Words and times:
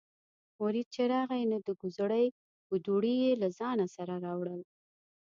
مرید 0.59 0.87
چې 0.95 1.01
راغی 1.13 1.43
نو 1.51 1.57
د 1.67 1.69
کوزړۍ 1.81 2.25
کودوړي 2.67 3.13
یې 3.23 3.31
له 3.41 3.47
ځانه 3.59 3.85
سره 3.95 4.13
راوړل. 4.25 4.61